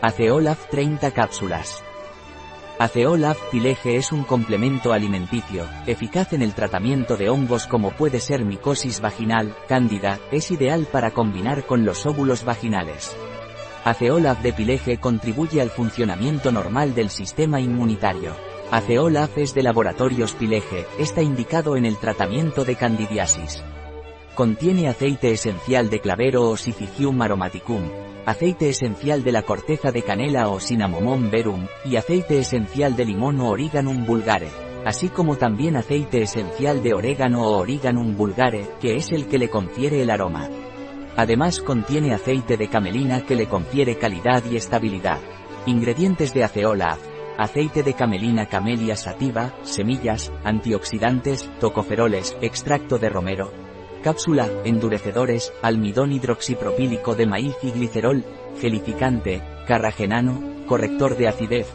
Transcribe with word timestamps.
Aceolaf 0.00 0.70
30 0.70 1.10
cápsulas. 1.10 1.82
Aceolaf 2.78 3.36
Pileje 3.50 3.96
es 3.96 4.12
un 4.12 4.22
complemento 4.22 4.92
alimenticio, 4.92 5.64
eficaz 5.88 6.32
en 6.32 6.42
el 6.42 6.54
tratamiento 6.54 7.16
de 7.16 7.28
hongos 7.28 7.66
como 7.66 7.90
puede 7.90 8.20
ser 8.20 8.44
micosis 8.44 9.00
vaginal, 9.00 9.56
cándida, 9.66 10.20
es 10.30 10.52
ideal 10.52 10.86
para 10.92 11.10
combinar 11.10 11.66
con 11.66 11.84
los 11.84 12.06
óvulos 12.06 12.44
vaginales. 12.44 13.16
Aceolaf 13.84 14.40
de 14.40 14.52
Pileje 14.52 14.98
contribuye 14.98 15.60
al 15.60 15.70
funcionamiento 15.70 16.52
normal 16.52 16.94
del 16.94 17.10
sistema 17.10 17.60
inmunitario. 17.60 18.36
Aceolaf 18.70 19.36
es 19.36 19.52
de 19.52 19.64
laboratorios 19.64 20.32
Pileje, 20.34 20.86
está 21.00 21.22
indicado 21.22 21.74
en 21.76 21.84
el 21.84 21.98
tratamiento 21.98 22.64
de 22.64 22.76
candidiasis. 22.76 23.64
Contiene 24.36 24.88
aceite 24.88 25.32
esencial 25.32 25.90
de 25.90 25.98
clavero 25.98 26.48
o 26.48 26.56
Syzygium 26.56 27.20
aromaticum, 27.20 27.82
aceite 28.28 28.68
esencial 28.68 29.24
de 29.24 29.32
la 29.32 29.40
corteza 29.40 29.90
de 29.90 30.02
canela 30.02 30.50
o 30.50 30.60
Cinnamomum 30.60 31.30
verum, 31.30 31.66
y 31.86 31.96
aceite 31.96 32.38
esencial 32.38 32.94
de 32.94 33.06
limón 33.06 33.40
o 33.40 33.48
Origanum 33.48 34.04
vulgare, 34.04 34.50
así 34.84 35.08
como 35.08 35.36
también 35.36 35.76
aceite 35.76 36.20
esencial 36.20 36.82
de 36.82 36.92
orégano 36.92 37.40
o 37.40 37.56
Origanum 37.56 38.14
vulgare, 38.14 38.68
que 38.82 38.96
es 38.96 39.12
el 39.12 39.28
que 39.28 39.38
le 39.38 39.48
confiere 39.48 40.02
el 40.02 40.10
aroma. 40.10 40.46
Además 41.16 41.60
contiene 41.60 42.12
aceite 42.12 42.58
de 42.58 42.68
camelina 42.68 43.22
que 43.24 43.34
le 43.34 43.46
confiere 43.46 43.96
calidad 43.96 44.44
y 44.44 44.56
estabilidad. 44.56 45.20
Ingredientes 45.64 46.34
de 46.34 46.44
aceola 46.44 46.98
aceite 47.38 47.84
de 47.84 47.94
camelina 47.94 48.46
camelia 48.46 48.96
sativa, 48.96 49.54
semillas, 49.62 50.32
antioxidantes, 50.42 51.48
tocoferoles, 51.60 52.36
extracto 52.42 52.98
de 52.98 53.08
romero, 53.08 53.52
cápsula, 54.02 54.48
endurecedores, 54.64 55.52
almidón 55.62 56.12
hidroxipropílico 56.12 57.14
de 57.14 57.26
maíz 57.26 57.54
y 57.62 57.70
glicerol, 57.70 58.24
gelificante, 58.60 59.42
carragenano, 59.66 60.66
corrector 60.66 61.16
de 61.16 61.28
acidez, 61.28 61.66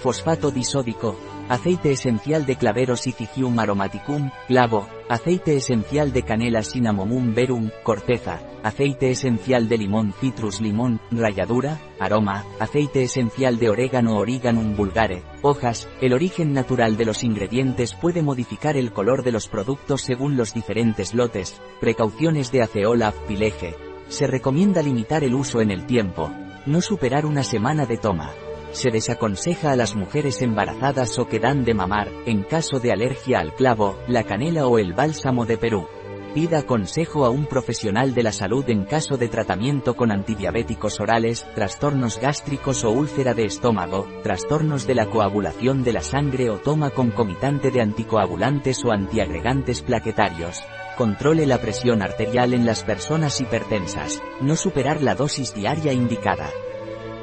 fosfato 0.00 0.50
disódico, 0.50 1.16
aceite 1.52 1.92
esencial 1.92 2.46
de 2.46 2.56
clavero 2.56 2.96
Syzygium 2.96 3.58
aromaticum, 3.58 4.30
clavo, 4.48 4.88
aceite 5.10 5.54
esencial 5.54 6.10
de 6.10 6.22
canela 6.22 6.62
Cinnamomum 6.62 7.34
verum, 7.34 7.68
corteza, 7.82 8.40
aceite 8.62 9.10
esencial 9.10 9.68
de 9.68 9.76
limón 9.76 10.14
citrus 10.18 10.62
limón, 10.62 10.98
ralladura, 11.10 11.78
aroma, 12.00 12.46
aceite 12.58 13.02
esencial 13.02 13.58
de 13.58 13.68
orégano 13.68 14.16
origanum 14.16 14.74
vulgare, 14.74 15.24
hojas, 15.42 15.90
el 16.00 16.14
origen 16.14 16.54
natural 16.54 16.96
de 16.96 17.04
los 17.04 17.22
ingredientes 17.22 17.92
puede 17.92 18.22
modificar 18.22 18.78
el 18.78 18.90
color 18.90 19.22
de 19.22 19.32
los 19.32 19.48
productos 19.48 20.00
según 20.00 20.38
los 20.38 20.54
diferentes 20.54 21.12
lotes, 21.12 21.60
precauciones 21.82 22.50
de 22.50 22.62
aceola 22.62 23.12
pileje. 23.28 23.76
Se 24.08 24.26
recomienda 24.26 24.80
limitar 24.80 25.22
el 25.22 25.34
uso 25.34 25.60
en 25.60 25.70
el 25.70 25.84
tiempo, 25.84 26.32
no 26.64 26.80
superar 26.80 27.26
una 27.26 27.44
semana 27.44 27.84
de 27.84 27.98
toma. 27.98 28.30
Se 28.72 28.90
desaconseja 28.90 29.72
a 29.72 29.76
las 29.76 29.94
mujeres 29.94 30.40
embarazadas 30.40 31.18
o 31.18 31.28
que 31.28 31.38
dan 31.38 31.64
de 31.64 31.74
mamar, 31.74 32.08
en 32.24 32.42
caso 32.42 32.80
de 32.80 32.90
alergia 32.90 33.38
al 33.38 33.54
clavo, 33.54 33.98
la 34.08 34.24
canela 34.24 34.66
o 34.66 34.78
el 34.78 34.94
bálsamo 34.94 35.44
de 35.44 35.58
Perú. 35.58 35.86
Pida 36.34 36.62
consejo 36.62 37.26
a 37.26 37.30
un 37.30 37.44
profesional 37.44 38.14
de 38.14 38.22
la 38.22 38.32
salud 38.32 38.64
en 38.68 38.84
caso 38.84 39.18
de 39.18 39.28
tratamiento 39.28 39.94
con 39.94 40.10
antidiabéticos 40.10 40.98
orales, 40.98 41.46
trastornos 41.54 42.18
gástricos 42.18 42.84
o 42.84 42.90
úlcera 42.90 43.34
de 43.34 43.44
estómago, 43.44 44.08
trastornos 44.22 44.86
de 44.86 44.94
la 44.94 45.10
coagulación 45.10 45.84
de 45.84 45.92
la 45.92 46.00
sangre 46.00 46.48
o 46.48 46.56
toma 46.56 46.88
concomitante 46.88 47.70
de 47.70 47.82
anticoagulantes 47.82 48.82
o 48.86 48.92
antiagregantes 48.92 49.82
plaquetarios. 49.82 50.62
Controle 50.96 51.44
la 51.44 51.58
presión 51.58 52.00
arterial 52.00 52.54
en 52.54 52.64
las 52.64 52.82
personas 52.82 53.38
hipertensas. 53.42 54.22
No 54.40 54.56
superar 54.56 55.02
la 55.02 55.14
dosis 55.14 55.54
diaria 55.54 55.92
indicada. 55.92 56.48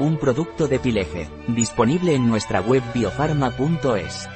Un 0.00 0.16
producto 0.16 0.68
de 0.68 0.78
Pileje, 0.78 1.28
disponible 1.48 2.14
en 2.14 2.28
nuestra 2.28 2.60
web 2.60 2.82
biofarma.es. 2.94 4.28